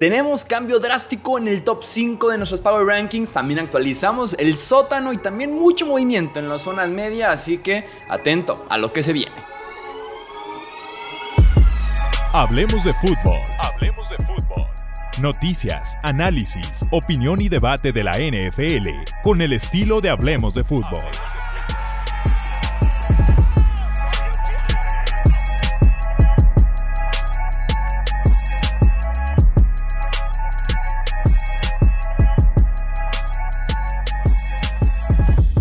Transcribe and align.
Tenemos 0.00 0.46
cambio 0.46 0.78
drástico 0.78 1.36
en 1.36 1.46
el 1.46 1.62
top 1.62 1.84
5 1.84 2.30
de 2.30 2.38
nuestros 2.38 2.62
Power 2.62 2.86
Rankings, 2.86 3.32
también 3.32 3.60
actualizamos 3.60 4.34
el 4.38 4.56
sótano 4.56 5.12
y 5.12 5.18
también 5.18 5.52
mucho 5.52 5.84
movimiento 5.84 6.38
en 6.38 6.48
las 6.48 6.62
zonas 6.62 6.88
medias, 6.88 7.28
así 7.28 7.58
que 7.58 7.84
atento 8.08 8.64
a 8.70 8.78
lo 8.78 8.94
que 8.94 9.02
se 9.02 9.12
viene. 9.12 9.36
Hablemos 12.32 12.82
de 12.82 12.94
fútbol. 12.94 13.38
Hablemos 13.58 14.08
de 14.08 14.16
fútbol. 14.24 14.66
Noticias, 15.20 15.98
análisis, 16.02 16.86
opinión 16.90 17.42
y 17.42 17.50
debate 17.50 17.92
de 17.92 18.02
la 18.02 18.12
NFL 18.12 18.88
con 19.22 19.42
el 19.42 19.52
estilo 19.52 20.00
de 20.00 20.08
Hablemos 20.08 20.54
de 20.54 20.64
fútbol. 20.64 21.04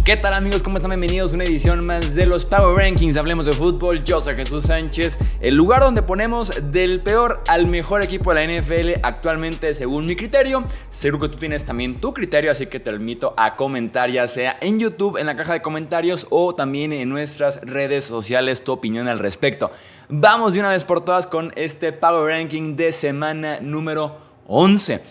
¿Qué 0.10 0.18
tal 0.18 0.34
amigos? 0.34 0.64
¿Cómo 0.64 0.78
están? 0.78 0.90
Bienvenidos 0.90 1.34
a 1.34 1.36
una 1.36 1.44
edición 1.44 1.86
más 1.86 2.16
de 2.16 2.26
los 2.26 2.44
Power 2.44 2.76
Rankings. 2.76 3.16
Hablemos 3.16 3.46
de 3.46 3.54
fútbol. 3.54 4.04
Yo 4.04 4.20
soy 4.20 4.34
Jesús 4.34 4.64
Sánchez, 4.64 5.20
el 5.40 5.54
lugar 5.54 5.84
donde 5.84 6.02
ponemos 6.02 6.52
del 6.72 7.04
peor 7.04 7.44
al 7.48 7.68
mejor 7.68 8.02
equipo 8.02 8.34
de 8.34 8.48
la 8.48 8.60
NFL 8.60 9.02
actualmente 9.04 9.72
según 9.76 10.08
mi 10.08 10.16
criterio. 10.16 10.64
Seguro 10.90 11.28
que 11.28 11.36
tú 11.36 11.40
tienes 11.40 11.64
también 11.64 12.02
tu 12.02 12.12
criterio, 12.12 12.50
así 12.50 12.66
que 12.66 12.80
te 12.80 12.90
invito 12.90 13.36
a 13.38 13.56
comentar 13.56 14.10
ya 14.10 14.26
sea 14.26 14.58
en 14.62 14.80
YouTube, 14.80 15.18
en 15.18 15.28
la 15.28 15.36
caja 15.36 15.54
de 15.54 15.62
comentarios 15.62 16.26
o 16.32 16.56
también 16.56 16.92
en 16.92 17.08
nuestras 17.08 17.62
redes 17.62 18.04
sociales 18.04 18.64
tu 18.64 18.72
opinión 18.72 19.08
al 19.08 19.20
respecto. 19.20 19.70
Vamos 20.08 20.56
de 20.56 20.62
una 20.62 20.70
vez 20.70 20.86
por 20.86 21.06
todas 21.06 21.28
con 21.28 21.54
este 21.56 21.94
Power 21.94 22.36
Ranking 22.36 22.76
de 22.76 22.92
semana 22.94 23.60
número 23.60 24.18
11. 24.48 25.04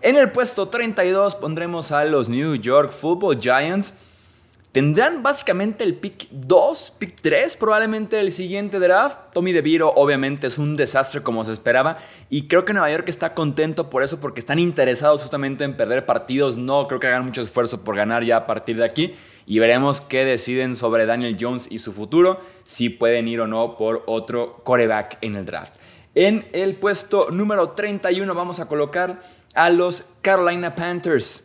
En 0.00 0.14
el 0.14 0.30
puesto 0.30 0.68
32 0.68 1.34
pondremos 1.34 1.90
a 1.90 2.04
los 2.04 2.28
New 2.28 2.54
York 2.54 2.92
Football 2.92 3.40
Giants. 3.40 3.94
Tendrán 4.74 5.22
básicamente 5.22 5.84
el 5.84 5.94
pick 5.94 6.26
2, 6.32 6.96
pick 6.98 7.20
3 7.20 7.56
probablemente 7.58 8.18
el 8.18 8.32
siguiente 8.32 8.80
draft. 8.80 9.32
Tommy 9.32 9.52
DeVito 9.52 9.92
obviamente 9.94 10.48
es 10.48 10.58
un 10.58 10.74
desastre 10.74 11.22
como 11.22 11.44
se 11.44 11.52
esperaba 11.52 11.98
y 12.28 12.48
creo 12.48 12.64
que 12.64 12.72
Nueva 12.72 12.90
York 12.90 13.08
está 13.08 13.34
contento 13.34 13.88
por 13.88 14.02
eso 14.02 14.18
porque 14.18 14.40
están 14.40 14.58
interesados 14.58 15.22
justamente 15.22 15.62
en 15.62 15.76
perder 15.76 16.04
partidos. 16.06 16.56
No 16.56 16.88
creo 16.88 16.98
que 16.98 17.06
hagan 17.06 17.24
mucho 17.24 17.40
esfuerzo 17.40 17.84
por 17.84 17.94
ganar 17.94 18.24
ya 18.24 18.38
a 18.38 18.46
partir 18.48 18.76
de 18.76 18.84
aquí 18.84 19.14
y 19.46 19.60
veremos 19.60 20.00
qué 20.00 20.24
deciden 20.24 20.74
sobre 20.74 21.06
Daniel 21.06 21.36
Jones 21.40 21.68
y 21.70 21.78
su 21.78 21.92
futuro, 21.92 22.40
si 22.64 22.88
pueden 22.88 23.28
ir 23.28 23.42
o 23.42 23.46
no 23.46 23.76
por 23.76 24.02
otro 24.06 24.56
coreback 24.64 25.18
en 25.20 25.36
el 25.36 25.46
draft. 25.46 25.76
En 26.16 26.48
el 26.52 26.74
puesto 26.74 27.30
número 27.30 27.70
31 27.70 28.34
vamos 28.34 28.58
a 28.58 28.66
colocar 28.66 29.22
a 29.54 29.70
los 29.70 30.08
Carolina 30.20 30.74
Panthers. 30.74 31.44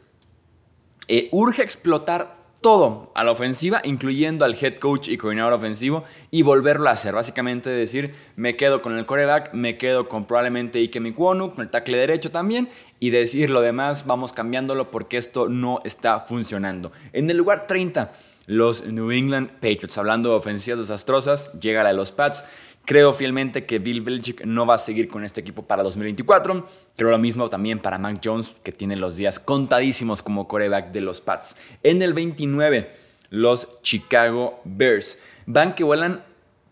Eh, 1.07 1.30
urge 1.31 1.61
explotar 1.61 2.39
todo 2.62 3.12
a 3.16 3.24
la 3.24 3.32
ofensiva, 3.32 3.82
incluyendo 3.84 4.46
al 4.46 4.56
head 4.60 4.78
coach 4.78 5.08
y 5.08 5.18
coordinador 5.18 5.54
ofensivo, 5.54 6.04
y 6.32 6.42
volverlo 6.42 6.90
a 6.90 6.94
hacer. 6.94 7.14
Básicamente 7.14 7.70
decir, 7.70 8.14
me 8.36 8.56
quedo 8.56 8.82
con 8.82 8.98
el 8.98 9.06
coreback, 9.06 9.54
me 9.54 9.78
quedo 9.78 10.10
con 10.10 10.26
probablemente 10.26 10.80
Ike 10.80 11.00
Mikwonu, 11.00 11.54
con 11.54 11.64
el 11.64 11.70
tackle 11.70 11.98
derecho 11.98 12.32
también, 12.32 12.70
y 13.00 13.12
decir 13.12 13.50
lo 13.50 13.62
demás, 13.62 14.06
vamos 14.06 14.34
cambiándolo 14.34 14.92
porque 14.92 15.18
esto 15.18 15.48
no 15.48 15.80
está 15.86 16.20
funcionando. 16.20 16.92
En 17.14 17.30
el 17.30 17.38
lugar 17.38 17.66
30, 17.68 18.12
los 18.50 18.84
New 18.84 19.12
England 19.12 19.52
Patriots, 19.62 19.98
hablando 20.00 20.30
de 20.30 20.36
ofensivas 20.36 20.80
desastrosas, 20.80 21.52
llega 21.60 21.84
la 21.84 21.90
de 21.90 21.96
los 21.96 22.12
Pats. 22.12 22.46
Creo 22.90 23.14
fielmente 23.14 23.68
que 23.68 23.78
Bill 23.78 24.02
Belichick 24.02 24.45
no 24.45 24.66
va 24.66 24.73
a 24.73 24.80
seguir 24.80 25.09
con 25.09 25.23
este 25.23 25.42
equipo 25.42 25.62
para 25.62 25.84
2024. 25.84 26.68
Creo 26.98 27.12
lo 27.12 27.20
mismo 27.20 27.48
también 27.48 27.78
para 27.78 28.00
Mac 28.00 28.20
Jones, 28.26 28.56
que 28.64 28.72
tiene 28.72 28.96
los 28.96 29.16
días 29.16 29.38
contadísimos 29.38 30.23
como 30.23 30.48
coreback 30.48 30.92
de 30.92 31.02
los 31.02 31.22
Pats. 31.22 31.56
En 31.84 32.02
el 32.02 32.16
29, 32.16 32.92
los 33.30 33.80
Chicago 33.84 34.59
Bears. 34.66 35.19
Van 35.46 35.75
que 35.75 35.84
vuelan 35.84 36.24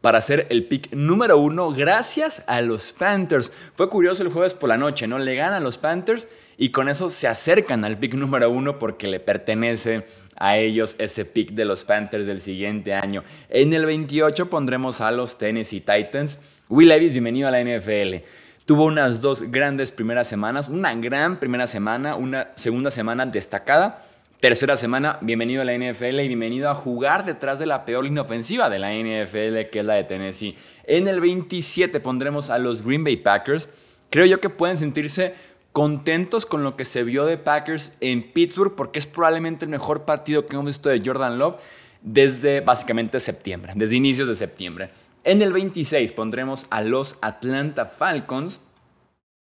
para 0.02 0.19
ser 0.22 0.47
el 0.50 0.66
pick 0.66 0.91
número 0.91 1.38
uno 1.38 1.69
gracias 1.69 2.44
a 2.47 2.62
los 2.62 2.94
Panthers. 2.94 3.53
Fue 3.75 3.88
curioso 3.88 4.24
el 4.24 4.30
jueves 4.30 4.56
por 4.56 4.70
la 4.70 4.78
noche, 4.78 5.06
¿no? 5.06 5.20
Le 5.20 5.36
ganan 5.36 5.64
los 5.64 5.78
Panthers 5.78 6.28
y 6.58 6.72
con 6.72 6.90
eso 6.90 7.09
se 7.09 7.28
acercan 7.28 7.86
al 7.86 8.00
pick 8.00 8.16
número 8.16 8.50
uno 8.50 8.80
porque 8.80 9.06
le 9.06 9.20
pertenece 9.20 10.08
a 10.38 10.58
ellos 10.58 10.96
ese 11.00 11.25
pick 11.25 11.52
de 11.52 11.66
los 11.66 11.84
Panthers 11.86 12.25
del 12.25 12.42
siguiente 12.42 12.94
año. 12.94 13.24
En 13.50 13.74
el 13.74 13.86
28 13.86 14.50
pondremos 14.50 15.02
a 15.02 15.12
los 15.12 15.38
Tennessee 15.38 15.81
Titans. 15.81 16.40
Will 16.70 16.90
Levis, 16.90 17.14
bienvenido 17.14 17.48
a 17.48 17.52
la 17.52 17.64
NFL. 17.64 18.24
Tuvo 18.66 18.86
unas 18.86 19.22
dos 19.22 19.44
grandes 19.44 19.92
primeras 19.92 20.28
semanas, 20.28 20.68
una 20.68 20.94
gran 20.94 21.40
primera 21.40 21.68
semana, 21.68 22.16
una 22.16 22.50
segunda 22.56 22.92
semana 22.92 23.26
destacada. 23.26 24.03
Tercera 24.40 24.78
semana, 24.78 25.18
bienvenido 25.22 25.64
a 25.64 25.66
la 25.66 25.74
NFL 25.74 26.20
y 26.20 26.28
bienvenido 26.28 26.70
a 26.70 26.76
jugar 26.76 27.26
detrás 27.26 27.58
de 27.58 27.66
la 27.66 27.86
peor 27.86 28.03
línea 28.03 28.22
ofensiva 28.22 28.70
de 28.70 28.78
la 28.78 28.94
NFL, 28.94 29.70
que 29.72 29.80
es 29.80 29.86
la 29.86 29.96
de 29.96 30.03
Tennessee. 30.03 30.56
En 30.84 31.08
el 31.08 31.20
27 31.20 32.00
pondremos 32.02 32.52
a 32.52 32.59
los 32.59 32.86
Green 32.86 33.03
Bay 33.03 33.18
Packers. 33.18 33.70
Creo 34.12 34.26
yo 34.26 34.40
que 34.40 34.50
pueden 34.50 34.78
sentirse 34.78 35.34
contentos 35.78 36.48
con 36.48 36.64
lo 36.64 36.76
que 36.76 36.86
se 36.86 37.04
vio 37.04 37.26
de 37.26 37.38
Packers 37.38 37.98
en 38.00 38.32
Pittsburgh 38.32 38.74
porque 38.74 38.98
es 38.98 39.06
probablemente 39.06 39.64
el 39.64 39.70
mejor 39.70 40.06
partido 40.06 40.48
que 40.48 40.56
hemos 40.56 40.66
visto 40.66 40.90
de 40.90 41.04
Jordan 41.06 41.38
Love 41.38 41.58
desde 42.02 42.62
básicamente 42.62 43.20
septiembre, 43.20 43.74
desde 43.76 43.96
inicios 43.96 44.28
de 44.28 44.34
septiembre. 44.34 44.90
En 45.24 45.40
el 45.44 45.54
26 45.54 46.14
pondremos 46.14 46.66
a 46.72 46.82
los 46.82 47.20
Atlanta 47.22 47.86
Falcons 47.86 48.64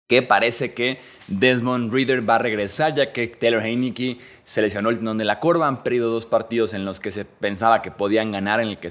que 0.07 0.21
parece 0.21 0.75
que 0.75 0.99
Desmond 1.27 1.91
Reader 1.91 2.29
va 2.29 2.35
a 2.35 2.37
regresar 2.37 2.93
ya 2.93 3.11
que 3.11 3.25
Taylor 3.25 3.63
Heineke 3.63 4.19
se 4.43 4.61
lesionó 4.61 4.89
el 4.89 4.97
tendón 4.97 5.17
de 5.17 5.25
la 5.25 5.39
corva, 5.39 5.67
han 5.67 5.81
perdido 5.81 6.11
dos 6.11 6.27
partidos 6.27 6.75
en 6.75 6.85
los 6.85 6.99
que 6.99 7.09
se 7.09 7.25
pensaba 7.25 7.81
que 7.81 7.89
podían 7.89 8.31
ganar, 8.31 8.59
en 8.59 8.67
el 8.67 8.77
que 8.77 8.89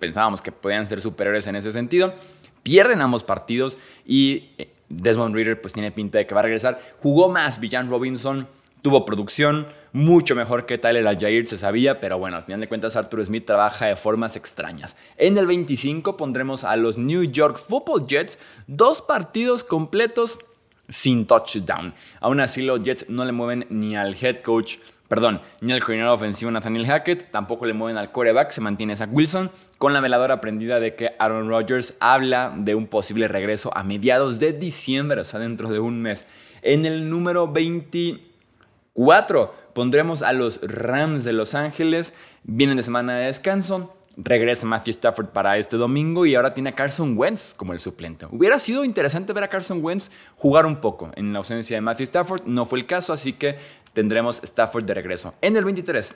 pensábamos 0.00 0.42
que 0.42 0.50
podían 0.50 0.86
ser 0.86 1.00
superiores 1.00 1.46
en 1.46 1.54
ese 1.54 1.70
sentido. 1.70 2.14
Pierden 2.64 3.00
ambos 3.00 3.22
partidos 3.22 3.78
y 4.04 4.50
eh, 4.58 4.74
Desmond 4.88 5.34
Reader 5.34 5.60
pues 5.60 5.72
tiene 5.72 5.90
pinta 5.90 6.18
de 6.18 6.26
que 6.26 6.34
va 6.34 6.40
a 6.40 6.44
regresar. 6.44 6.80
Jugó 7.02 7.28
más 7.28 7.60
Villan 7.60 7.90
Robinson, 7.90 8.48
tuvo 8.82 9.04
producción 9.04 9.66
mucho 9.92 10.34
mejor 10.34 10.66
que 10.66 10.78
Tyler 10.78 11.06
Aljair, 11.06 11.46
se 11.46 11.58
sabía, 11.58 12.00
pero 12.00 12.18
bueno, 12.18 12.36
al 12.36 12.44
final 12.44 12.60
de 12.60 12.68
cuentas 12.68 12.96
Arthur 12.96 13.24
Smith 13.24 13.44
trabaja 13.44 13.86
de 13.86 13.96
formas 13.96 14.36
extrañas. 14.36 14.96
En 15.16 15.38
el 15.38 15.46
25 15.46 16.16
pondremos 16.16 16.64
a 16.64 16.76
los 16.76 16.98
New 16.98 17.24
York 17.24 17.58
Football 17.58 18.06
Jets, 18.06 18.38
dos 18.66 19.02
partidos 19.02 19.64
completos 19.64 20.38
sin 20.88 21.26
touchdown. 21.26 21.94
Aún 22.20 22.40
así 22.40 22.62
los 22.62 22.82
Jets 22.82 23.08
no 23.08 23.24
le 23.24 23.32
mueven 23.32 23.66
ni 23.70 23.96
al 23.96 24.16
head 24.20 24.42
coach 24.42 24.76
perdón, 25.08 25.40
ni 25.60 25.72
al 25.72 25.80
coordinador 25.80 26.14
ofensivo 26.14 26.50
Nathaniel 26.50 26.86
Hackett, 26.86 27.30
tampoco 27.30 27.66
le 27.66 27.72
mueven 27.72 27.96
al 27.96 28.12
coreback, 28.12 28.50
se 28.50 28.60
mantiene 28.60 28.94
Zach 28.94 29.08
Wilson, 29.10 29.50
con 29.78 29.92
la 29.92 30.00
veladora 30.00 30.34
aprendida 30.34 30.80
de 30.80 30.94
que 30.94 31.12
Aaron 31.18 31.48
Rodgers 31.48 31.96
habla 32.00 32.52
de 32.56 32.74
un 32.74 32.86
posible 32.86 33.26
regreso 33.26 33.76
a 33.76 33.82
mediados 33.82 34.38
de 34.38 34.52
diciembre, 34.52 35.22
o 35.22 35.24
sea, 35.24 35.40
dentro 35.40 35.70
de 35.70 35.80
un 35.80 36.02
mes. 36.02 36.26
En 36.62 36.84
el 36.84 37.08
número 37.08 37.50
24 37.50 39.54
pondremos 39.72 40.22
a 40.22 40.32
los 40.32 40.60
Rams 40.62 41.24
de 41.24 41.32
Los 41.32 41.54
Ángeles, 41.54 42.12
vienen 42.42 42.76
de 42.76 42.82
semana 42.82 43.16
de 43.16 43.26
descanso, 43.26 43.94
regresa 44.18 44.66
Matthew 44.66 44.90
Stafford 44.90 45.28
para 45.28 45.56
este 45.58 45.76
domingo 45.76 46.26
y 46.26 46.34
ahora 46.34 46.52
tiene 46.52 46.70
a 46.70 46.74
Carson 46.74 47.16
Wentz 47.16 47.54
como 47.54 47.72
el 47.72 47.78
suplente. 47.78 48.26
Hubiera 48.30 48.58
sido 48.58 48.84
interesante 48.84 49.32
ver 49.32 49.44
a 49.44 49.48
Carson 49.48 49.82
Wentz 49.82 50.10
jugar 50.36 50.66
un 50.66 50.80
poco 50.80 51.10
en 51.14 51.32
la 51.32 51.38
ausencia 51.38 51.76
de 51.76 51.80
Matthew 51.80 52.04
Stafford, 52.04 52.42
no 52.44 52.66
fue 52.66 52.80
el 52.80 52.86
caso, 52.86 53.12
así 53.12 53.32
que 53.32 53.56
tendremos 53.98 54.40
Stafford 54.44 54.84
de 54.84 54.94
regreso. 54.94 55.34
En 55.42 55.56
el 55.56 55.64
23 55.64 56.14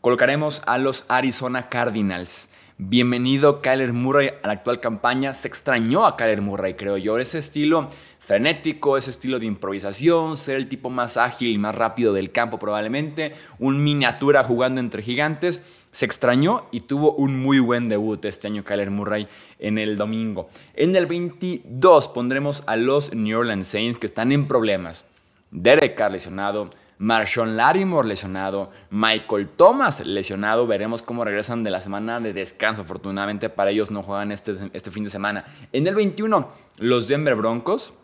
colocaremos 0.00 0.64
a 0.66 0.78
los 0.78 1.04
Arizona 1.06 1.68
Cardinals. 1.68 2.48
Bienvenido 2.76 3.62
Kyler 3.62 3.92
Murray 3.92 4.32
a 4.42 4.48
la 4.48 4.54
actual 4.54 4.80
campaña. 4.80 5.32
Se 5.32 5.46
extrañó 5.46 6.06
a 6.06 6.16
Kyler 6.16 6.40
Murray, 6.40 6.74
creo 6.74 6.96
yo. 6.96 7.18
Ese 7.18 7.38
estilo 7.38 7.88
frenético, 8.18 8.96
ese 8.96 9.10
estilo 9.10 9.38
de 9.38 9.46
improvisación, 9.46 10.36
ser 10.36 10.56
el 10.56 10.66
tipo 10.66 10.90
más 10.90 11.16
ágil 11.16 11.52
y 11.52 11.58
más 11.58 11.76
rápido 11.76 12.12
del 12.12 12.32
campo 12.32 12.58
probablemente. 12.58 13.32
Un 13.60 13.80
miniatura 13.84 14.42
jugando 14.42 14.80
entre 14.80 15.00
gigantes. 15.00 15.62
Se 15.92 16.06
extrañó 16.06 16.66
y 16.72 16.80
tuvo 16.80 17.12
un 17.12 17.38
muy 17.38 17.60
buen 17.60 17.88
debut 17.88 18.24
este 18.24 18.48
año 18.48 18.64
Kyler 18.64 18.90
Murray 18.90 19.28
en 19.60 19.78
el 19.78 19.96
domingo. 19.96 20.48
En 20.74 20.96
el 20.96 21.06
22 21.06 22.08
pondremos 22.08 22.64
a 22.66 22.74
los 22.74 23.14
New 23.14 23.38
Orleans 23.38 23.68
Saints 23.68 24.00
que 24.00 24.06
están 24.06 24.32
en 24.32 24.48
problemas. 24.48 25.04
Derek 25.52 25.96
Carr 25.96 26.10
lesionado, 26.10 26.70
Marshawn 27.00 27.56
Lattimore 27.56 28.06
lesionado, 28.06 28.70
Michael 28.90 29.48
Thomas 29.48 30.04
lesionado. 30.04 30.66
Veremos 30.66 31.02
cómo 31.02 31.24
regresan 31.24 31.64
de 31.64 31.70
la 31.70 31.80
semana 31.80 32.20
de 32.20 32.34
descanso. 32.34 32.82
Afortunadamente 32.82 33.48
para 33.48 33.70
ellos 33.70 33.90
no 33.90 34.02
juegan 34.02 34.30
este, 34.30 34.54
este 34.74 34.90
fin 34.90 35.04
de 35.04 35.10
semana. 35.10 35.46
En 35.72 35.86
el 35.86 35.94
21, 35.94 36.48
los 36.76 37.08
Denver 37.08 37.34
Broncos. 37.36 37.94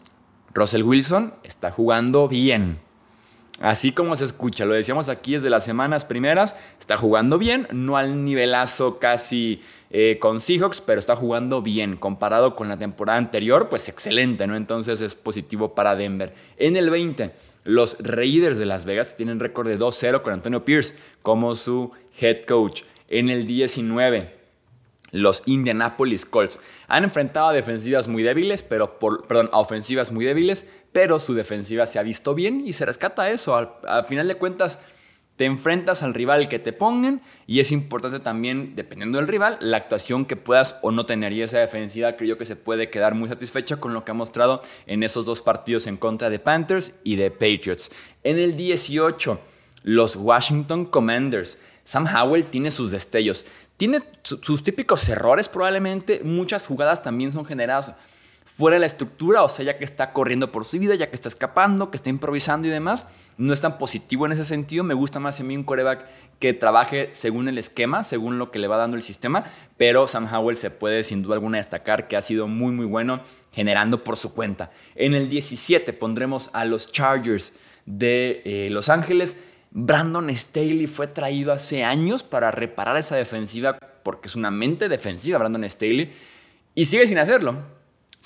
Russell 0.54 0.82
Wilson 0.82 1.34
está 1.43 1.70
jugando 1.70 2.26
bien. 2.26 2.86
Así 3.61 3.93
como 3.93 4.17
se 4.17 4.26
escucha, 4.26 4.67
lo 4.67 4.75
decíamos 4.75 5.08
aquí 5.08 5.32
desde 5.32 5.49
las 5.49 5.64
semanas 5.64 6.05
primeras, 6.05 6.55
está 6.79 6.99
jugando 6.99 7.38
bien, 7.38 7.67
no 7.73 7.97
al 7.97 8.23
nivelazo 8.23 8.99
casi 8.99 9.62
eh, 9.91 10.19
con 10.20 10.41
Seahawks, 10.41 10.82
pero 10.82 10.99
está 10.99 11.17
jugando 11.17 11.62
bien. 11.62 11.97
Comparado 11.97 12.55
con 12.55 12.69
la 12.69 12.76
temporada 12.76 13.19
anterior, 13.19 13.70
pues 13.70 13.88
excelente, 13.88 14.47
¿no? 14.47 14.56
Entonces 14.56 15.00
es 15.00 15.14
positivo 15.14 15.75
para 15.75 15.97
Denver. 15.97 16.35
En 16.58 16.76
el 16.76 16.91
20, 16.91 17.32
los 17.64 17.97
Raiders 18.00 18.58
de 18.58 18.67
Las 18.67 18.85
Vegas 18.85 19.17
tienen 19.17 19.41
récord 19.41 19.69
de 19.69 19.79
2-0 19.79 20.20
con 20.20 20.35
Antonio 20.35 20.64
Pierce 20.64 20.94
como 21.23 21.55
su 21.55 21.93
head 22.20 22.44
coach. 22.44 22.82
En 23.08 23.31
el 23.31 23.47
19, 23.47 24.37
los 25.12 25.43
Indianapolis 25.47 26.26
Colts 26.26 26.61
han 26.88 27.05
enfrentado 27.05 27.49
a 27.49 27.53
defensivas 27.53 28.08
muy 28.08 28.23
débiles, 28.23 28.62
pero 28.62 28.99
por, 28.99 29.26
perdón, 29.26 29.49
a 29.53 29.61
ofensivas 29.61 30.12
muy 30.12 30.25
débiles, 30.25 30.69
pero 30.96 31.19
su 31.19 31.34
defensiva 31.34 31.84
se 31.84 31.98
ha 31.98 32.02
visto 32.02 32.34
bien 32.34 32.66
y 32.66 32.72
se 32.72 32.87
rescata 32.87 33.28
eso. 33.28 33.54
Al, 33.54 34.04
final 34.06 34.28
de 34.28 34.37
cuentas, 34.37 34.81
te 35.37 35.44
enfrentas 35.44 36.02
al 36.02 36.14
rival 36.14 36.48
que 36.48 36.58
te 36.58 36.72
pongan 36.72 37.20
y 37.46 37.60
es 37.60 37.70
importante 37.70 38.19
también, 38.19 38.75
dependiendo 38.76 39.19
del 39.19 39.28
rival, 39.28 39.58
la 39.60 39.76
actuación 39.76 40.25
que 40.25 40.37
puedas 40.37 40.78
o 40.81 40.93
no 40.93 41.04
tener. 41.04 41.34
Y 41.34 41.43
esa 41.43 41.58
defensiva 41.58 42.16
creo 42.16 42.38
que 42.38 42.46
se 42.46 42.56
puede 42.56 42.88
quedar 42.88 43.14
muy 43.14 43.28
satisfecha 43.28 43.76
con 43.76 43.93
lo 43.93 44.06
que 44.06 44.12
ha 44.12 44.14
mostrado 44.14 44.62
en 44.87 45.02
esos 45.02 45.26
dos 45.26 45.43
partidos 45.43 45.87
en 45.87 45.98
contra 45.98 46.31
de 46.31 46.38
Panthers 46.38 46.94
y 47.04 47.16
de 47.16 47.31
Patriots. 47.31 47.90
En 48.25 48.38
el 48.38 48.56
18, 48.56 49.38
los 49.82 50.16
Washington 50.16 50.87
Commanders. 50.87 51.58
Sam 51.84 52.06
Howell 52.06 52.46
tiene 52.46 52.70
sus 52.70 52.90
destellos. 52.90 53.44
Tiene 53.76 54.00
sus 54.22 54.62
típicos 54.62 55.06
errores 55.10 55.50
probablemente. 55.50 56.22
Muchas 56.25 56.66
jugadas 56.66 57.02
también 57.02 57.32
son 57.32 57.44
generadas 57.44 57.94
fuera 58.46 58.75
de 58.75 58.81
la 58.81 58.87
estructura, 58.87 59.43
o 59.43 59.48
sea, 59.48 59.64
ya 59.64 59.76
que 59.76 59.84
está 59.84 60.12
corriendo 60.12 60.52
por 60.52 60.64
su 60.64 60.78
vida, 60.78 60.94
ya 60.94 61.10
que 61.10 61.16
está 61.16 61.28
escapando, 61.28 61.90
que 61.90 61.96
está 61.96 62.10
improvisando 62.10 62.69
y 62.69 62.70
demás. 62.70 63.06
No 63.37 63.52
es 63.52 63.60
tan 63.60 63.76
positivo 63.76 64.25
en 64.25 64.32
ese 64.32 64.44
sentido. 64.44 64.84
Me 64.84 64.94
gusta 64.94 65.20
más 65.20 65.40
a 65.40 65.44
mí 65.44 65.54
un 65.56 65.64
coreback 65.64 66.06
que 66.38 66.54
trabaje 66.54 67.10
según 67.12 67.48
el 67.48 67.58
esquema, 67.58 68.02
según 68.04 68.38
lo 68.38 68.50
que 68.50 68.60
le 68.60 68.69
va 68.69 68.78
dando 68.78 68.96
el 68.96 69.02
sistema. 69.02 69.44
Pero 69.76 70.06
Sam 70.06 70.32
Howell 70.32 70.56
se 70.56 70.70
puede 70.70 71.02
sin 71.02 71.22
duda 71.22 71.34
alguna 71.34 71.58
destacar 71.58 72.08
que 72.08 72.16
ha 72.16 72.22
sido 72.22 72.46
muy, 72.46 72.72
muy 72.72 72.87
bueno 72.87 73.20
generando 73.52 74.04
por 74.04 74.16
su 74.16 74.32
cuenta. 74.32 74.70
En 74.94 75.12
el 75.12 75.28
17 75.28 75.93
pondremos 75.93 76.48
a 76.54 76.64
los 76.64 76.90
Chargers 76.90 77.52
de 77.84 78.43
eh, 78.44 78.69
Los 78.70 78.88
Ángeles. 78.88 79.37
Brandon 79.72 80.34
Staley 80.34 80.87
fue 80.87 81.08
traído 81.08 81.52
hace 81.52 81.84
años 81.84 82.22
para 82.22 82.52
reparar 82.52 82.96
esa 82.96 83.16
defensiva 83.16 83.76
porque 84.02 84.28
es 84.28 84.37
una 84.37 84.52
mente 84.52 84.88
defensiva 84.88 85.38
Brandon 85.38 85.69
Staley 85.69 86.12
y 86.76 86.84
sigue 86.84 87.06
sin 87.08 87.19
hacerlo. 87.19 87.75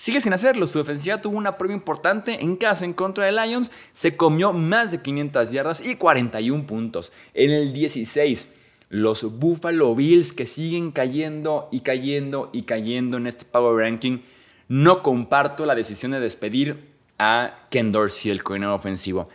Sigue 0.00 0.22
sin 0.22 0.32
hacerlo, 0.32 0.66
su 0.66 0.78
defensiva 0.78 1.20
tuvo 1.20 1.36
una 1.36 1.58
prueba 1.58 1.74
importante 1.74 2.40
en 2.40 2.56
casa 2.56 2.86
en 2.86 2.94
contra 2.94 3.26
de 3.26 3.32
Lions, 3.32 3.70
se 3.92 4.16
comió 4.16 4.54
más 4.54 4.92
de 4.92 5.02
500 5.02 5.52
yardas 5.52 5.84
y 5.84 5.96
41 5.96 6.66
puntos. 6.66 7.12
En 7.34 7.50
el 7.50 7.74
16, 7.74 8.48
los 8.88 9.38
Buffalo 9.38 9.94
Bills 9.94 10.32
que 10.32 10.46
siguen 10.46 10.90
cayendo 10.90 11.68
y 11.70 11.80
cayendo 11.80 12.48
y 12.50 12.62
cayendo 12.62 13.18
en 13.18 13.26
este 13.26 13.44
Power 13.44 13.76
Ranking, 13.76 14.20
no 14.68 15.02
comparto 15.02 15.66
la 15.66 15.74
decisión 15.74 16.12
de 16.12 16.20
despedir 16.20 16.78
a 17.18 17.66
Ken 17.68 17.92
Dorsey, 17.92 18.30
el 18.30 18.42
coordinador 18.42 18.76
ofensivo. 18.76 19.28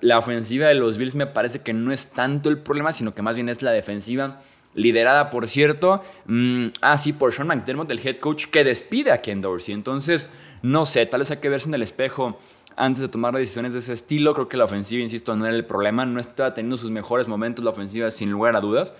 La, 0.00 0.18
ofensiva 0.18 0.68
de 0.68 0.74
los 0.74 0.96
Bills 0.96 1.16
me 1.16 1.26
parece 1.26 1.62
que 1.62 1.72
no 1.72 1.92
es 1.92 2.12
tanto 2.12 2.50
el 2.50 2.58
problema, 2.58 2.92
sino 2.92 3.16
que 3.16 3.22
más 3.22 3.34
bien 3.34 3.48
es 3.48 3.62
la 3.62 3.72
defensiva 3.72 4.42
liderada, 4.74 5.30
por 5.30 5.46
cierto, 5.46 6.02
mm, 6.26 6.66
ah, 6.80 6.98
sí, 6.98 7.12
por 7.12 7.32
Sean 7.32 7.48
McDermott, 7.48 7.90
el 7.90 8.00
head 8.04 8.18
coach, 8.18 8.46
que 8.46 8.64
despide 8.64 9.12
a 9.12 9.22
Ken 9.22 9.40
Dorsey. 9.40 9.74
Entonces, 9.74 10.28
no 10.62 10.84
sé, 10.84 11.06
tal 11.06 11.20
vez 11.20 11.30
hay 11.30 11.38
que 11.38 11.48
verse 11.48 11.68
en 11.68 11.74
el 11.74 11.82
espejo 11.82 12.38
antes 12.76 13.02
de 13.02 13.08
tomar 13.08 13.34
decisiones 13.34 13.72
de 13.72 13.78
ese 13.78 13.92
estilo. 13.92 14.34
Creo 14.34 14.48
que 14.48 14.56
la 14.56 14.64
ofensiva, 14.64 15.02
insisto, 15.02 15.36
no 15.36 15.46
era 15.46 15.54
el 15.54 15.64
problema, 15.64 16.04
no 16.06 16.20
estaba 16.20 16.54
teniendo 16.54 16.76
sus 16.76 16.90
mejores 16.90 17.28
momentos 17.28 17.64
la 17.64 17.70
ofensiva, 17.70 18.10
sin 18.10 18.30
lugar 18.30 18.56
a 18.56 18.60
dudas. 18.60 18.94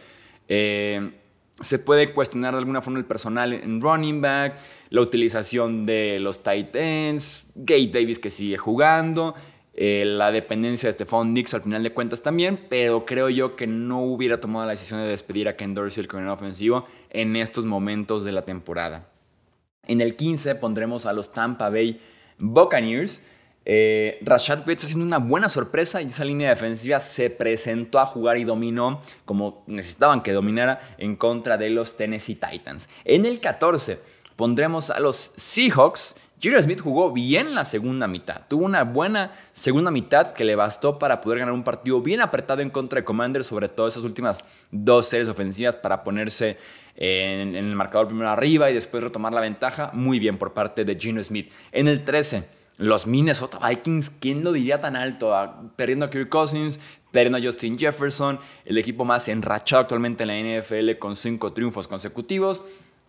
Eh, 0.48 1.12
se 1.60 1.78
puede 1.78 2.12
cuestionar 2.12 2.52
de 2.52 2.58
alguna 2.58 2.82
forma 2.82 2.98
el 2.98 3.04
personal 3.04 3.52
en 3.52 3.80
running 3.80 4.20
back, 4.20 4.56
la 4.90 5.00
utilización 5.00 5.86
de 5.86 6.18
los 6.20 6.42
tight 6.42 6.74
ends, 6.74 7.44
Gate 7.54 7.90
Davis 7.92 8.18
que 8.18 8.30
sigue 8.30 8.56
jugando, 8.56 9.34
eh, 9.76 10.04
la 10.06 10.30
dependencia 10.30 10.88
de 10.88 10.92
Stephon 10.92 11.34
Dix 11.34 11.52
al 11.54 11.62
final 11.62 11.82
de 11.82 11.92
cuentas 11.92 12.22
también, 12.22 12.66
pero 12.68 13.04
creo 13.04 13.28
yo 13.28 13.56
que 13.56 13.66
no 13.66 14.02
hubiera 14.02 14.40
tomado 14.40 14.66
la 14.66 14.72
decisión 14.72 15.00
de 15.00 15.08
despedir 15.08 15.48
a 15.48 15.56
Ken 15.56 15.74
Dorsey, 15.74 16.02
el 16.02 16.08
coordinador 16.08 16.38
ofensivo, 16.38 16.84
en 17.10 17.34
estos 17.34 17.64
momentos 17.64 18.24
de 18.24 18.32
la 18.32 18.42
temporada. 18.42 19.08
En 19.86 20.00
el 20.00 20.14
15 20.14 20.54
pondremos 20.54 21.06
a 21.06 21.12
los 21.12 21.30
Tampa 21.30 21.70
Bay 21.70 22.00
Buccaneers. 22.38 23.22
Eh, 23.66 24.18
Rashad 24.22 24.60
Bates 24.60 24.84
haciendo 24.84 25.06
una 25.06 25.18
buena 25.18 25.48
sorpresa 25.48 26.02
y 26.02 26.06
esa 26.06 26.24
línea 26.24 26.50
defensiva 26.50 27.00
se 27.00 27.30
presentó 27.30 27.98
a 27.98 28.06
jugar 28.06 28.36
y 28.36 28.44
dominó 28.44 29.00
como 29.24 29.64
necesitaban 29.66 30.20
que 30.20 30.32
dominara 30.32 30.80
en 30.98 31.16
contra 31.16 31.56
de 31.56 31.70
los 31.70 31.96
Tennessee 31.96 32.36
Titans. 32.36 32.88
En 33.04 33.24
el 33.24 33.40
14 33.40 33.98
pondremos 34.36 34.90
a 34.90 35.00
los 35.00 35.32
Seahawks 35.36 36.14
Jerry 36.40 36.62
Smith 36.62 36.80
jugó 36.80 37.12
bien 37.12 37.54
la 37.54 37.64
segunda 37.64 38.06
mitad. 38.06 38.42
Tuvo 38.48 38.64
una 38.64 38.84
buena 38.84 39.32
segunda 39.52 39.90
mitad 39.90 40.32
que 40.32 40.44
le 40.44 40.56
bastó 40.56 40.98
para 40.98 41.20
poder 41.20 41.38
ganar 41.38 41.54
un 41.54 41.64
partido 41.64 42.00
bien 42.00 42.20
apretado 42.20 42.60
en 42.60 42.70
contra 42.70 43.00
de 43.00 43.04
Commanders, 43.04 43.46
sobre 43.46 43.68
todo 43.68 43.86
esas 43.86 44.04
últimas 44.04 44.44
dos 44.70 45.06
series 45.06 45.28
ofensivas 45.28 45.76
para 45.76 46.04
ponerse 46.04 46.58
en, 46.96 47.54
el 47.54 47.74
marcador 47.74 48.08
primero 48.08 48.30
arriba 48.30 48.70
y 48.70 48.74
después 48.74 49.02
retomar 49.02 49.32
la 49.32 49.40
ventaja. 49.40 49.90
Muy 49.92 50.18
bien 50.18 50.36
por 50.38 50.52
parte 50.52 50.84
de 50.84 50.96
Gino 50.96 51.22
Smith. 51.22 51.50
En 51.72 51.88
el 51.88 52.04
13, 52.04 52.44
los 52.76 53.06
Minnesota 53.06 53.58
Vikings, 53.66 54.10
¿quién 54.10 54.42
lo 54.42 54.52
diría 54.52 54.80
tan 54.80 54.96
alto? 54.96 55.34
Ah, 55.34 55.62
perdiendo 55.76 56.06
a 56.06 56.10
Kirk 56.10 56.28
Cousins, 56.28 56.80
perdiendo 57.12 57.38
a 57.38 57.42
Justin 57.42 57.78
Jefferson, 57.78 58.40
el 58.64 58.78
equipo 58.78 59.04
más 59.04 59.28
enrachado 59.28 59.82
actualmente 59.82 60.24
en 60.24 60.28
la 60.28 60.60
NFL 60.60 60.98
con 60.98 61.14
cinco 61.14 61.52
triunfos 61.52 61.86
consecutivos. 61.86 62.62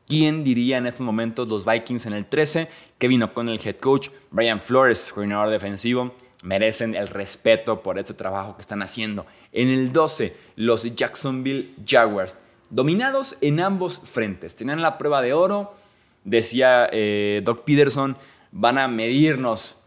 ¿Quién 0.08 0.44
diría 0.44 0.78
en 0.78 0.86
estos 0.86 1.02
momentos 1.02 1.48
los 1.48 1.66
Vikings 1.66 2.06
en 2.06 2.14
el 2.14 2.28
13? 2.28 2.68
vino 3.08 3.34
con 3.34 3.50
el 3.50 3.60
head 3.64 3.78
coach 3.78 4.10
Brian 4.32 4.62
Flores, 4.62 5.12
coordinador 5.12 5.50
defensivo. 5.50 6.14
Merecen 6.44 6.94
el 6.94 7.08
respeto 7.08 7.82
por 7.82 7.98
este 7.98 8.14
trabajo 8.14 8.56
que 8.56 8.62
están 8.62 8.84
haciendo. 8.84 9.26
En 9.52 9.70
el 9.70 9.92
12, 9.92 10.36
los 10.58 10.96
Jacksonville 10.96 11.74
Jaguars. 11.86 12.38
Dominados 12.70 13.38
en 13.42 13.60
ambos 13.60 14.00
frentes. 14.00 14.56
Tenían 14.56 14.82
la 14.82 14.98
prueba 14.98 15.24
de 15.24 15.34
oro. 15.34 15.76
Decía 16.24 16.88
eh, 16.92 17.42
Doc 17.44 17.64
Peterson, 17.64 18.16
van 18.52 18.78
a 18.78 18.88
medirnos 18.88 19.78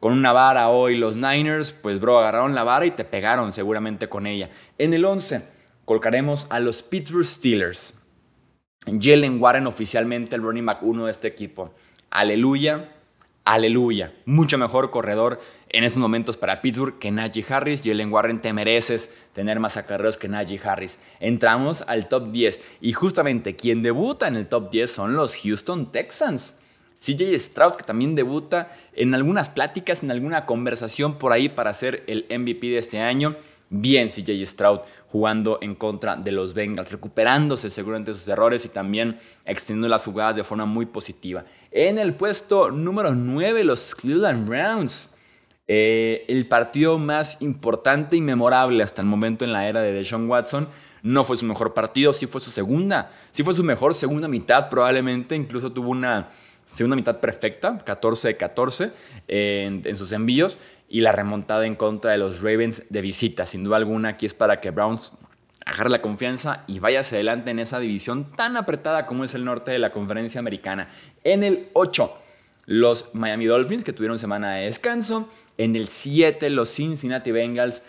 con 0.00 0.12
una 0.12 0.32
vara 0.32 0.68
hoy 0.70 0.96
los 0.96 1.16
Niners. 1.16 1.70
Pues 1.72 2.00
bro, 2.00 2.18
agarraron 2.18 2.54
la 2.54 2.64
vara 2.64 2.86
y 2.86 2.90
te 2.90 3.04
pegaron 3.04 3.52
seguramente 3.52 4.08
con 4.08 4.26
ella. 4.26 4.50
En 4.76 4.92
el 4.92 5.04
11, 5.04 5.42
colocaremos 5.84 6.48
a 6.50 6.58
los 6.58 6.82
Pittsburgh 6.82 7.24
Steelers. 7.24 7.94
Jalen 9.00 9.40
Warren 9.40 9.66
oficialmente 9.66 10.36
el 10.36 10.42
running 10.42 10.66
back 10.66 10.82
1 10.82 11.04
de 11.04 11.10
este 11.10 11.28
equipo. 11.28 11.72
Aleluya, 12.10 12.92
aleluya. 13.44 14.12
Mucho 14.24 14.58
mejor 14.58 14.90
corredor 14.90 15.40
en 15.68 15.84
esos 15.84 15.98
momentos 15.98 16.36
para 16.36 16.60
Pittsburgh 16.62 16.98
que 16.98 17.10
Najee 17.10 17.44
Harris. 17.48 17.82
Jalen 17.84 18.12
Warren, 18.12 18.40
te 18.40 18.52
mereces 18.52 19.10
tener 19.32 19.60
más 19.60 19.76
acarreos 19.76 20.16
que 20.16 20.28
Najee 20.28 20.60
Harris. 20.62 20.98
Entramos 21.20 21.82
al 21.82 22.08
top 22.08 22.30
10 22.30 22.60
y 22.80 22.92
justamente 22.92 23.56
quien 23.56 23.82
debuta 23.82 24.28
en 24.28 24.36
el 24.36 24.46
top 24.46 24.70
10 24.70 24.90
son 24.90 25.14
los 25.14 25.36
Houston 25.36 25.92
Texans. 25.92 26.54
CJ 27.00 27.38
Stroud, 27.38 27.74
que 27.74 27.84
también 27.84 28.16
debuta 28.16 28.76
en 28.92 29.14
algunas 29.14 29.50
pláticas, 29.50 30.02
en 30.02 30.10
alguna 30.10 30.46
conversación 30.46 31.16
por 31.16 31.32
ahí 31.32 31.48
para 31.48 31.72
ser 31.72 32.02
el 32.08 32.26
MVP 32.28 32.66
de 32.66 32.78
este 32.78 33.00
año. 33.00 33.36
Bien, 33.70 34.08
CJ 34.08 34.46
Stroud 34.46 34.80
jugando 35.08 35.58
en 35.60 35.74
contra 35.74 36.16
de 36.16 36.32
los 36.32 36.54
Bengals, 36.54 36.92
recuperándose 36.92 37.70
seguramente 37.70 38.12
sus 38.12 38.28
errores 38.28 38.64
y 38.64 38.68
también 38.68 39.18
extendiendo 39.44 39.88
las 39.88 40.04
jugadas 40.04 40.36
de 40.36 40.44
forma 40.44 40.66
muy 40.66 40.86
positiva. 40.86 41.44
En 41.70 41.98
el 41.98 42.14
puesto 42.14 42.70
número 42.70 43.14
9, 43.14 43.64
los 43.64 43.94
Cleveland 43.94 44.48
Browns. 44.48 45.14
Eh, 45.70 46.24
el 46.28 46.46
partido 46.46 46.98
más 46.98 47.42
importante 47.42 48.16
y 48.16 48.22
memorable 48.22 48.82
hasta 48.82 49.02
el 49.02 49.08
momento 49.08 49.44
en 49.44 49.52
la 49.52 49.68
era 49.68 49.82
de 49.82 49.92
Deshaun 49.92 50.26
Watson. 50.26 50.66
No 51.02 51.24
fue 51.24 51.36
su 51.36 51.44
mejor 51.44 51.74
partido, 51.74 52.14
sí 52.14 52.26
fue 52.26 52.40
su 52.40 52.50
segunda, 52.50 53.10
sí 53.32 53.42
fue 53.42 53.52
su 53.52 53.62
mejor 53.62 53.92
segunda 53.92 54.28
mitad 54.28 54.70
probablemente, 54.70 55.36
incluso 55.36 55.70
tuvo 55.70 55.90
una 55.90 56.30
segunda 56.74 56.96
mitad 56.96 57.18
perfecta, 57.18 57.78
14 57.78 58.28
de 58.28 58.36
14 58.36 58.90
en, 59.28 59.96
sus 59.96 60.12
envíos 60.12 60.58
y 60.88 61.00
la 61.00 61.12
remontada 61.12 61.66
en 61.66 61.74
contra 61.74 62.12
de 62.12 62.18
los 62.18 62.40
Ravens 62.40 62.86
de 62.90 63.00
visita. 63.00 63.46
Sin 63.46 63.64
duda 63.64 63.76
alguna, 63.76 64.10
aquí 64.10 64.26
es 64.26 64.34
para 64.34 64.60
que 64.60 64.70
Browns 64.70 65.16
agarre 65.64 65.90
la 65.90 66.02
confianza 66.02 66.64
y 66.66 66.78
vaya 66.78 67.00
hacia 67.00 67.16
adelante 67.16 67.50
en 67.50 67.58
esa 67.58 67.78
división 67.78 68.30
tan 68.32 68.56
apretada 68.56 69.06
como 69.06 69.24
es 69.24 69.34
el 69.34 69.44
norte 69.44 69.70
de 69.70 69.78
la 69.78 69.92
conferencia 69.92 70.38
americana. 70.38 70.88
En 71.24 71.42
el 71.42 71.68
8, 71.72 72.12
los 72.66 73.14
Miami 73.14 73.46
Dolphins, 73.46 73.84
que 73.84 73.92
tuvieron 73.92 74.18
semana 74.18 74.54
de 74.54 74.66
descanso. 74.66 75.28
En 75.56 75.74
el 75.74 75.88
7, 75.88 76.50
los 76.50 76.68
Cincinnati 76.68 77.32
Bengals. 77.32 77.82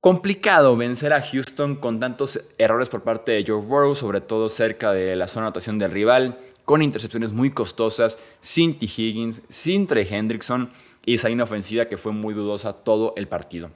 Complicado 0.00 0.76
vencer 0.76 1.12
a 1.12 1.20
Houston 1.20 1.74
con 1.74 1.98
tantos 1.98 2.44
errores 2.56 2.88
por 2.88 3.02
parte 3.02 3.32
de 3.32 3.44
Joe 3.44 3.60
Burrow, 3.60 3.96
sobre 3.96 4.20
todo 4.20 4.48
cerca 4.48 4.92
de 4.92 5.16
la 5.16 5.26
zona 5.26 5.44
de 5.44 5.48
anotación 5.48 5.78
del 5.78 5.90
rival, 5.90 6.38
con 6.68 6.82
intercepciones 6.82 7.32
muy 7.32 7.50
costosas, 7.50 8.18
sin 8.40 8.78
T. 8.78 8.84
Higgins, 8.84 9.40
sin 9.48 9.86
Trey 9.86 10.06
Hendrickson 10.06 10.68
y 11.02 11.14
esa 11.14 11.30
línea 11.30 11.44
ofensiva 11.44 11.86
que 11.86 11.96
fue 11.96 12.12
muy 12.12 12.34
dudosa 12.34 12.74
todo 12.74 13.14
el 13.16 13.26
partido. 13.26 13.70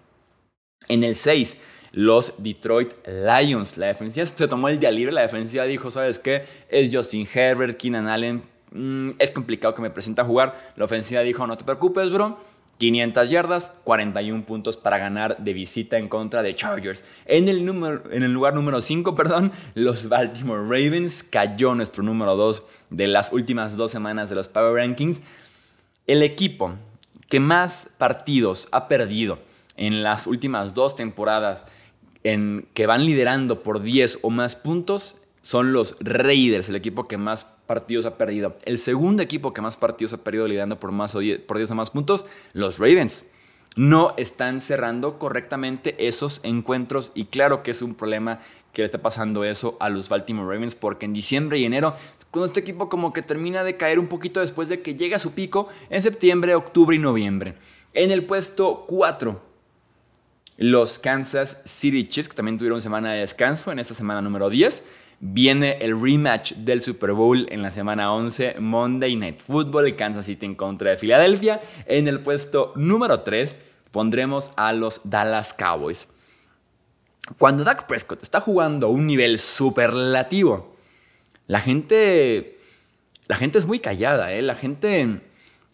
En 0.89 1.03
el 1.03 1.15
6, 1.15 1.57
los 1.93 2.35
Detroit 2.37 2.93
Lions. 3.07 3.79
La 3.79 3.87
defensiva 3.87 4.27
se 4.27 4.47
tomó 4.47 4.69
el 4.69 4.79
día 4.79 4.91
libre. 4.91 5.11
La 5.11 5.23
defensiva 5.23 5.65
dijo, 5.65 5.91
¿sabes 5.91 6.19
qué? 6.19 6.45
Es 6.69 6.95
Justin 6.95 7.27
Herbert, 7.33 7.81
Keenan 7.81 8.09
Allen. 8.09 8.43
Mm, 8.73 9.13
es 9.19 9.31
complicado 9.31 9.75
que 9.75 9.81
me 9.81 9.89
presente 9.89 10.21
a 10.21 10.27
jugar. 10.27 10.75
La 10.77 10.85
ofensiva 10.85 11.23
dijo, 11.23 11.47
no 11.47 11.57
te 11.57 11.65
preocupes, 11.65 12.11
bro. 12.11 12.39
500 12.79 13.31
yardas, 13.31 13.73
41 13.85 14.45
puntos 14.45 14.77
para 14.77 14.99
ganar 14.99 15.39
de 15.39 15.53
visita 15.53 15.99
en 15.99 16.09
contra 16.09 16.43
de 16.43 16.55
Chargers. 16.55 17.05
En 17.27 17.49
el, 17.49 17.65
número, 17.65 18.03
en 18.11 18.23
el 18.23 18.33
lugar 18.33 18.55
número 18.55 18.81
5, 18.81 19.15
perdón, 19.17 19.53
los 19.75 20.09
Baltimore 20.09 20.63
Ravens 20.63 21.23
cayó 21.23 21.75
nuestro 21.75 22.03
número 22.03 22.37
2 22.37 22.63
de 22.91 23.07
las 23.07 23.33
últimas 23.33 23.77
dos 23.77 23.91
semanas 23.91 24.29
de 24.29 24.35
los 24.35 24.49
Power 24.49 24.75
Rankings. 24.75 25.23
El 26.07 26.23
equipo 26.23 26.75
que 27.29 27.41
más 27.41 27.89
partidos 27.99 28.69
ha 28.73 28.89
perdido 28.89 29.39
en 29.77 30.03
las 30.03 30.27
últimas 30.27 30.75
dos 30.75 30.97
temporadas 30.97 31.65
en 32.25 32.67
que 32.75 32.87
van 32.87 33.05
liderando 33.05 33.63
por 33.63 33.83
10 33.83 34.21
o 34.23 34.31
más 34.31 34.57
puntos 34.57 35.17
son 35.43 35.73
los 35.73 35.97
Raiders, 36.01 36.69
el 36.69 36.77
equipo 36.77 37.05
que 37.05 37.19
más 37.19 37.47
partidos 37.67 38.07
ha 38.07 38.17
perdido. 38.17 38.57
El 38.65 38.79
segundo 38.79 39.23
equipo 39.23 39.53
que 39.53 39.61
más 39.61 39.77
partidos 39.77 40.13
ha 40.13 40.25
perdido 40.25 40.47
liderando 40.47 40.79
por, 40.79 40.93
más 40.93 41.15
o 41.15 41.21
10, 41.21 41.41
por 41.41 41.57
10 41.57 41.71
o 41.71 41.75
más 41.75 41.91
puntos, 41.91 42.25
los 42.53 42.79
Ravens. 42.79 43.27
No 43.75 44.15
están 44.19 44.61
cerrando 44.61 45.19
correctamente 45.19 45.95
esos 46.07 46.41
encuentros 46.43 47.11
y 47.15 47.27
claro 47.27 47.63
que 47.63 47.71
es 47.71 47.81
un 47.81 47.95
problema 47.95 48.41
que 48.73 48.83
le 48.83 48.87
está 48.87 48.99
pasando 48.99 49.45
eso 49.45 49.77
a 49.81 49.89
los 49.89 50.09
Baltimore 50.09 50.47
Ravens 50.47 50.75
porque 50.75 51.07
en 51.07 51.15
diciembre 51.15 51.59
y 51.59 51.65
enero, 51.65 51.95
cuando 52.31 52.47
este 52.47 52.61
equipo 52.61 52.89
como 52.89 53.13
que 53.13 53.23
termina 53.23 53.65
de 53.65 53.77
caer 53.77 53.99
un 53.99 54.09
poquito 54.09 54.41
después 54.41 54.69
de 54.69 54.83
que 54.83 54.95
llega 54.95 55.17
a 55.17 55.21
su 55.21 55.33
pico 55.33 55.69
en 55.89 56.03
septiembre, 56.03 56.55
octubre 56.55 56.97
y 56.97 56.99
noviembre. 56.99 57.55
En 57.95 58.11
el 58.11 58.25
puesto 58.25 58.85
4 58.87 59.53
los 60.63 60.99
Kansas 60.99 61.57
City 61.65 62.07
Chiefs, 62.07 62.29
que 62.29 62.37
también 62.37 62.59
tuvieron 62.59 62.81
semana 62.81 63.13
de 63.13 63.21
descanso 63.21 63.73
en 63.73 63.79
esta 63.79 63.95
semana 63.95 64.23
número 64.23 64.51
10. 64.51 64.83
Viene 65.25 65.79
el 65.81 66.01
rematch 66.01 66.55
del 66.55 66.83
Super 66.83 67.13
Bowl 67.13 67.47
en 67.49 67.63
la 67.63 67.71
semana 67.71 68.13
11, 68.13 68.57
Monday 68.59 69.15
Night 69.15 69.39
Football, 69.39 69.95
Kansas 69.95 70.27
City 70.27 70.47
en 70.47 70.57
contra 70.57 70.91
de 70.91 70.97
Filadelfia. 70.97 71.61
En 71.87 72.09
el 72.09 72.19
puesto 72.19 72.73
número 72.75 73.21
3 73.21 73.57
pondremos 73.93 74.51
a 74.57 74.73
los 74.73 75.01
Dallas 75.05 75.55
Cowboys. 75.55 76.09
Cuando 77.39 77.63
Dak 77.63 77.87
Prescott 77.87 78.25
está 78.25 78.41
jugando 78.41 78.89
a 78.89 78.91
un 78.91 79.07
nivel 79.07 79.39
superlativo, 79.39 80.75
la 81.47 81.61
gente, 81.61 82.59
la 83.29 83.37
gente 83.37 83.59
es 83.59 83.67
muy 83.69 83.79
callada, 83.79 84.33
¿eh? 84.33 84.43
la 84.43 84.57
gente 84.57 85.21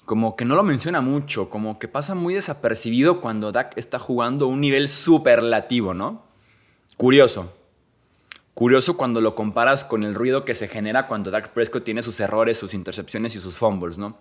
como 0.05 0.37
que 0.37 0.45
no 0.45 0.57
lo 0.57 0.63
menciona 0.63 1.01
mucho, 1.01 1.49
como 1.49 1.79
que 1.79 1.89
pasa 1.89 2.15
muy 2.15 2.35
desapercibido 2.35 3.23
cuando 3.23 3.51
Dak 3.51 3.79
está 3.79 3.99
jugando 3.99 4.45
a 4.45 4.49
un 4.49 4.61
nivel 4.61 4.91
superlativo, 4.91 5.95
¿no? 5.95 6.23
Curioso. 6.99 7.55
Curioso 8.59 8.97
cuando 8.97 9.21
lo 9.21 9.37
comparas 9.37 9.85
con 9.85 10.03
el 10.03 10.17
ruido 10.17 10.45
que 10.45 10.53
se 10.53 10.67
genera 10.67 11.07
cuando 11.07 11.31
Dak 11.31 11.51
Prescott 11.51 11.85
tiene 11.85 12.03
sus 12.03 12.19
errores, 12.19 12.59
sus 12.59 12.75
intercepciones 12.75 13.37
y 13.37 13.39
sus 13.39 13.57
fumbles, 13.57 13.99
¿no? 13.99 14.17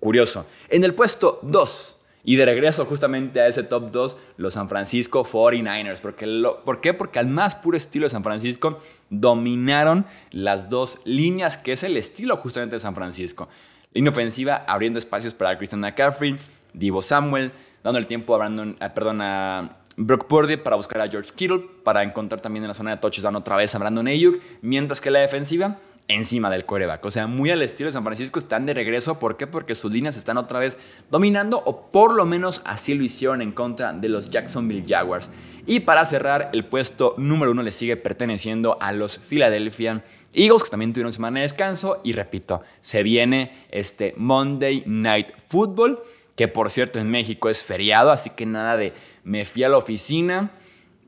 Curioso. 0.00 0.46
En 0.68 0.82
el 0.82 0.94
puesto 0.94 1.38
2, 1.42 1.96
y 2.24 2.34
de 2.34 2.44
regreso 2.44 2.86
justamente 2.86 3.40
a 3.40 3.46
ese 3.46 3.62
top 3.62 3.92
2, 3.92 4.18
los 4.36 4.54
San 4.54 4.68
Francisco 4.68 5.24
49ers. 5.24 6.00
Porque 6.00 6.26
¿Por 6.64 6.80
qué? 6.80 6.92
Porque 6.92 7.20
al 7.20 7.28
más 7.28 7.54
puro 7.54 7.76
estilo 7.76 8.06
de 8.06 8.10
San 8.10 8.24
Francisco 8.24 8.80
dominaron 9.10 10.06
las 10.32 10.68
dos 10.68 10.98
líneas, 11.04 11.56
que 11.56 11.74
es 11.74 11.84
el 11.84 11.96
estilo 11.96 12.36
justamente 12.38 12.74
de 12.74 12.80
San 12.80 12.96
Francisco. 12.96 13.48
Línea 13.94 14.10
ofensiva 14.10 14.64
abriendo 14.66 14.98
espacios 14.98 15.34
para 15.34 15.56
Christian 15.56 15.82
McCaffrey, 15.82 16.36
Divo 16.72 17.00
Samuel, 17.00 17.52
dando 17.84 18.00
el 18.00 18.08
tiempo 18.08 18.34
a, 18.34 18.38
Brandon, 18.38 18.76
eh, 18.80 18.90
perdón, 18.92 19.20
a 19.22 19.76
Brock 19.98 20.26
Purdy 20.26 20.56
para 20.56 20.76
buscar 20.76 21.00
a 21.00 21.08
George 21.08 21.30
Kittle, 21.34 21.66
para 21.82 22.04
encontrar 22.04 22.40
también 22.40 22.62
en 22.62 22.68
la 22.68 22.74
zona 22.74 22.92
de 22.92 22.96
touchdown 22.98 23.34
otra 23.36 23.56
vez 23.56 23.74
a 23.74 23.78
Brandon 23.78 24.06
Ayuk, 24.06 24.40
mientras 24.62 25.00
que 25.00 25.10
la 25.10 25.18
defensiva 25.18 25.78
encima 26.06 26.50
del 26.50 26.64
coreback. 26.64 27.04
O 27.04 27.10
sea, 27.10 27.26
muy 27.26 27.50
al 27.50 27.60
estilo 27.62 27.88
de 27.88 27.92
San 27.92 28.04
Francisco 28.04 28.38
están 28.38 28.64
de 28.64 28.74
regreso. 28.74 29.18
¿Por 29.18 29.36
qué? 29.36 29.46
Porque 29.46 29.74
sus 29.74 29.92
líneas 29.92 30.16
están 30.16 30.38
otra 30.38 30.58
vez 30.58 30.78
dominando 31.10 31.62
o 31.64 31.90
por 31.90 32.14
lo 32.14 32.24
menos 32.24 32.62
así 32.64 32.94
lo 32.94 33.04
hicieron 33.04 33.42
en 33.42 33.52
contra 33.52 33.92
de 33.92 34.08
los 34.08 34.30
Jacksonville 34.30 34.84
Jaguars. 34.88 35.30
Y 35.66 35.80
para 35.80 36.04
cerrar, 36.06 36.48
el 36.54 36.64
puesto 36.64 37.14
número 37.18 37.52
uno 37.52 37.62
le 37.62 37.70
sigue 37.70 37.96
perteneciendo 37.96 38.78
a 38.80 38.92
los 38.92 39.18
Philadelphia 39.18 40.02
Eagles, 40.32 40.64
que 40.64 40.70
también 40.70 40.92
tuvieron 40.92 41.12
semana 41.12 41.40
de 41.40 41.42
descanso. 41.42 42.00
Y 42.04 42.12
repito, 42.12 42.62
se 42.80 43.02
viene 43.02 43.66
este 43.70 44.14
Monday 44.16 44.84
Night 44.86 45.28
Football, 45.48 45.98
que 46.38 46.46
por 46.46 46.70
cierto 46.70 47.00
en 47.00 47.10
México 47.10 47.50
es 47.50 47.64
feriado, 47.64 48.12
así 48.12 48.30
que 48.30 48.46
nada 48.46 48.76
de 48.76 48.94
me 49.24 49.44
fui 49.44 49.64
a 49.64 49.68
la 49.68 49.76
oficina, 49.76 50.52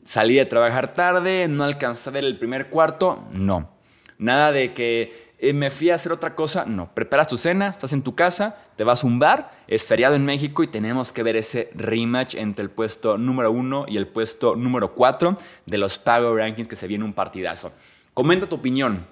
salí 0.03 0.35
de 0.35 0.45
trabajar 0.45 0.93
tarde, 0.93 1.47
no 1.49 1.63
alcancé 1.63 2.11
a 2.11 2.13
ver 2.13 2.25
el 2.25 2.37
primer 2.37 2.69
cuarto, 2.69 3.23
no. 3.39 3.71
Nada 4.19 4.51
de 4.51 4.75
que 4.75 5.31
eh, 5.39 5.53
me 5.53 5.71
fui 5.71 5.89
a 5.91 5.95
hacer 5.95 6.11
otra 6.11 6.35
cosa, 6.35 6.65
no. 6.67 6.93
Preparas 6.93 7.29
tu 7.29 7.37
cena, 7.37 7.69
estás 7.69 7.93
en 7.93 8.03
tu 8.03 8.17
casa, 8.17 8.57
te 8.75 8.83
vas 8.83 9.05
a 9.05 9.07
un 9.07 9.21
bar, 9.21 9.53
es 9.69 9.85
feriado 9.85 10.17
en 10.17 10.25
México 10.25 10.65
y 10.65 10.67
tenemos 10.67 11.13
que 11.13 11.23
ver 11.23 11.37
ese 11.37 11.71
rematch 11.77 12.35
entre 12.35 12.65
el 12.65 12.71
puesto 12.71 13.17
número 13.17 13.53
uno 13.53 13.85
y 13.87 13.99
el 13.99 14.09
puesto 14.09 14.57
número 14.57 14.97
cuatro 14.97 15.37
de 15.65 15.79
los 15.79 15.97
Power 16.01 16.35
Rankings 16.35 16.67
que 16.67 16.75
se 16.75 16.89
viene 16.89 17.05
un 17.05 17.13
partidazo. 17.13 17.73
Comenta 18.15 18.49
tu 18.49 18.57
opinión 18.57 19.07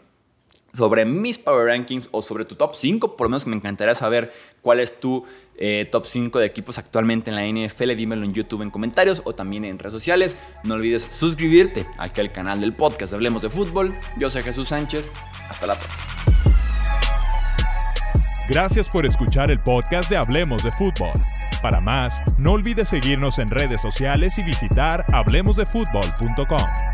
sobre 0.72 1.04
mis 1.04 1.38
Power 1.38 1.66
Rankings 1.66 2.08
o 2.12 2.22
sobre 2.22 2.44
tu 2.44 2.54
top 2.54 2.74
5. 2.74 3.16
Por 3.16 3.26
lo 3.26 3.30
menos 3.30 3.46
me 3.46 3.56
encantaría 3.56 3.94
saber 3.94 4.32
cuál 4.60 4.80
es 4.80 5.00
tu 5.00 5.24
eh, 5.56 5.88
top 5.90 6.06
5 6.06 6.38
de 6.38 6.46
equipos 6.46 6.78
actualmente 6.78 7.30
en 7.30 7.36
la 7.36 7.46
NFL. 7.46 7.94
Dímelo 7.94 8.24
en 8.24 8.32
YouTube 8.32 8.62
en 8.62 8.70
comentarios 8.70 9.22
o 9.24 9.34
también 9.34 9.64
en 9.64 9.78
redes 9.78 9.92
sociales. 9.92 10.36
No 10.64 10.74
olvides 10.74 11.02
suscribirte 11.02 11.86
aquí 11.98 12.20
al 12.20 12.32
canal 12.32 12.60
del 12.60 12.74
podcast 12.74 13.12
Hablemos 13.12 13.42
de 13.42 13.50
Fútbol. 13.50 13.94
Yo 14.18 14.30
soy 14.30 14.42
Jesús 14.42 14.68
Sánchez. 14.68 15.12
Hasta 15.48 15.66
la 15.66 15.74
próxima. 15.74 16.08
Gracias 18.48 18.88
por 18.88 19.04
escuchar 19.04 19.50
el 19.50 19.60
podcast 19.60 20.08
de 20.08 20.16
Hablemos 20.16 20.62
de 20.64 20.72
Fútbol. 20.72 21.12
Para 21.60 21.80
más, 21.80 22.22
no 22.38 22.52
olvides 22.52 22.88
seguirnos 22.88 23.38
en 23.38 23.48
redes 23.48 23.82
sociales 23.82 24.38
y 24.38 24.42
visitar 24.42 25.04
hablemosdefutbol.com. 25.12 26.87